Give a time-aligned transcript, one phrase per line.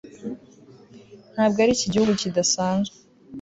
[1.33, 2.95] ntabwo ariki gihugu kidasanzwe